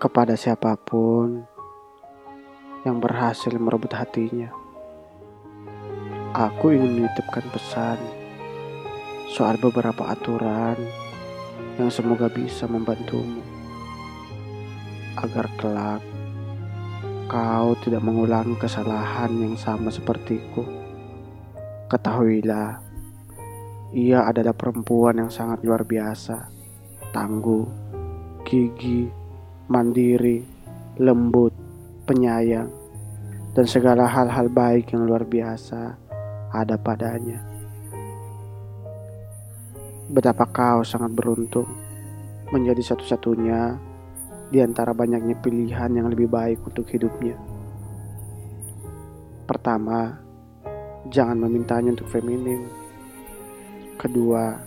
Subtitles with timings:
[0.00, 1.44] kepada siapa pun
[2.88, 4.48] yang berhasil merebut hatinya.
[6.32, 8.00] Aku ingin menitipkan pesan
[9.28, 10.80] soal beberapa aturan
[11.76, 13.44] yang semoga bisa membantumu
[15.20, 16.00] agar kelak
[17.28, 20.64] kau tidak mengulangi kesalahan yang sama sepertiku.
[21.92, 22.80] Ketahuilah,
[23.92, 26.48] ia adalah perempuan yang sangat luar biasa,
[27.12, 27.68] tangguh,
[28.48, 29.19] gigih,
[29.70, 30.42] mandiri,
[30.98, 31.54] lembut,
[32.02, 32.66] penyayang,
[33.54, 35.94] dan segala hal-hal baik yang luar biasa
[36.50, 37.38] ada padanya.
[40.10, 41.70] Betapa kau sangat beruntung
[42.50, 43.78] menjadi satu-satunya
[44.50, 47.38] di antara banyaknya pilihan yang lebih baik untuk hidupnya.
[49.46, 50.18] Pertama,
[51.14, 52.66] jangan memintanya untuk feminim.
[53.94, 54.58] Kedua,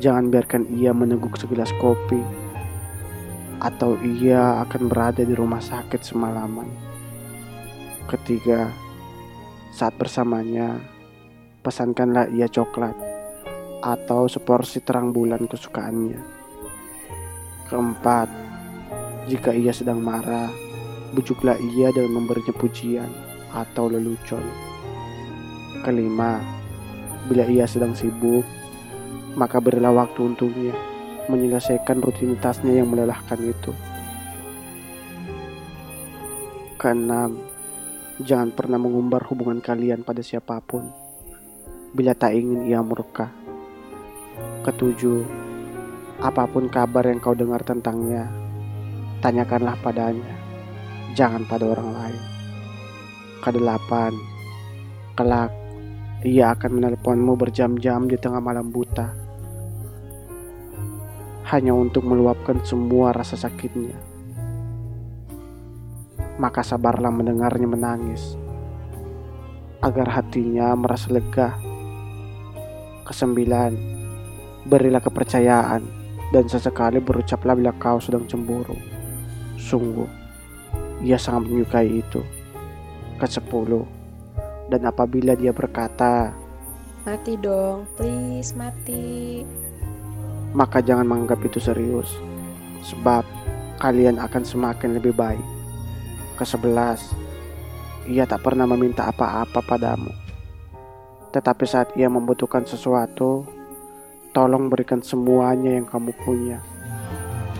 [0.00, 2.41] jangan biarkan ia meneguk segelas kopi
[3.62, 6.66] atau ia akan berada di rumah sakit semalaman.
[8.10, 8.66] Ketiga,
[9.70, 10.82] saat bersamanya,
[11.62, 12.98] pesankanlah ia coklat
[13.78, 16.18] atau seporsi terang bulan kesukaannya.
[17.70, 18.28] Keempat,
[19.30, 20.50] jika ia sedang marah,
[21.14, 23.08] bujuklah ia dengan memberinya pujian
[23.54, 24.42] atau lelucon.
[25.86, 26.42] Kelima,
[27.30, 28.42] bila ia sedang sibuk,
[29.38, 30.74] maka berilah waktu untuknya
[31.30, 33.70] menyelesaikan rutinitasnya yang melelahkan itu.
[36.80, 37.38] Keenam,
[38.18, 40.90] jangan pernah mengumbar hubungan kalian pada siapa pun
[41.92, 43.30] bila tak ingin ia murka.
[44.66, 45.22] Ketujuh,
[46.18, 48.26] apa pun kabar yang kau dengar tentangnya,
[49.22, 50.34] tanyakanlah padanya,
[51.14, 52.22] jangan pada orang lain.
[53.42, 54.12] Kedelapan,
[55.14, 55.52] kelak
[56.22, 59.21] ia akan menelponmu berjam-jam di tengah malam buta
[61.50, 63.98] hanya untuk meluapkan semua rasa sakitnya.
[66.38, 68.38] Maka sabarlah mendengarnya menangis,
[69.82, 71.58] agar hatinya merasa lega.
[73.02, 73.74] Kesembilan,
[74.70, 75.82] berilah kepercayaan
[76.30, 78.78] dan sesekali berucaplah bila kau sedang cemburu.
[79.58, 80.08] Sungguh,
[81.02, 82.22] ia sangat menyukai itu.
[83.18, 83.84] Kesepuluh,
[84.70, 86.32] dan apabila dia berkata,
[87.02, 89.42] Mati dong, please mati
[90.52, 92.12] maka jangan menganggap itu serius,
[92.84, 93.24] sebab
[93.80, 95.44] kalian akan semakin lebih baik.
[96.36, 97.12] Kesebelas,
[98.08, 100.12] ia tak pernah meminta apa-apa padamu,
[101.32, 103.48] tetapi saat ia membutuhkan sesuatu,
[104.36, 106.60] tolong berikan semuanya yang kamu punya.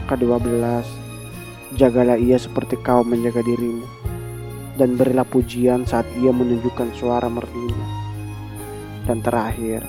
[0.05, 0.85] Kedua belas,
[1.79, 3.89] jagalah ia seperti kau menjaga dirimu,
[4.77, 7.87] dan berilah pujian saat ia menunjukkan suara merdunya.
[9.09, 9.83] Dan terakhir,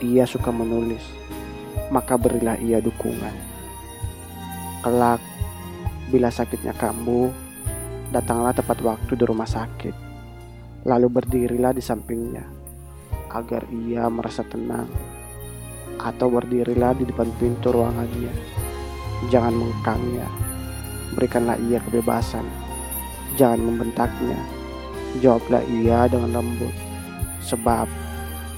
[0.00, 1.04] ia suka menulis
[1.90, 3.34] maka berilah ia dukungan.
[4.80, 5.20] Kelak,
[6.10, 7.30] bila sakitnya kamu,
[8.10, 9.94] datanglah tepat waktu di rumah sakit.
[10.88, 12.46] Lalu berdirilah di sampingnya,
[13.30, 14.88] agar ia merasa tenang.
[16.00, 18.32] Atau berdirilah di depan pintu ruangannya.
[19.28, 20.24] Jangan mengkangnya.
[21.12, 22.48] Berikanlah ia kebebasan.
[23.36, 24.40] Jangan membentaknya.
[25.20, 26.72] Jawablah ia dengan lembut.
[27.44, 27.84] Sebab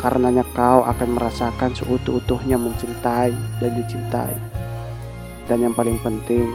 [0.03, 3.31] Karenanya kau akan merasakan seutuh-utuhnya mencintai
[3.63, 4.35] dan dicintai.
[5.47, 6.51] Dan yang paling penting,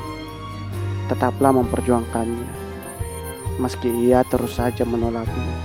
[1.07, 2.67] tetaplah memperjuangkannya.
[3.55, 5.55] Meski ia terus saja menolaknya.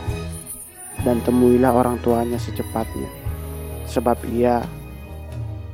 [1.03, 3.11] Dan temuilah orang tuanya secepatnya.
[3.91, 4.63] Sebab ia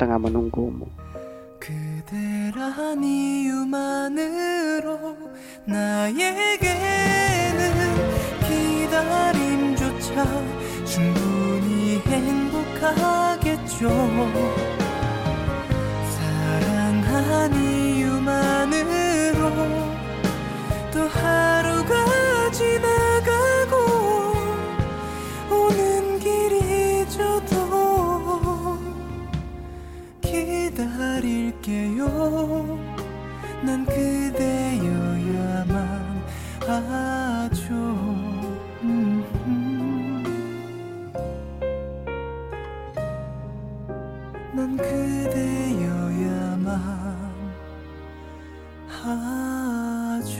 [0.00, 0.88] tengah menunggumu.
[12.10, 13.88] 행복하겠죠.
[16.16, 19.40] 사랑한 이유만으로
[20.92, 23.76] 또 하루가 지나가고
[25.50, 28.78] 오는 길이 저도
[30.20, 32.08] 기다릴게요.
[33.62, 35.28] 난 그대여야만
[36.66, 38.07] 하죠
[44.58, 46.66] 난 그대여야만
[48.88, 50.38] 하죠.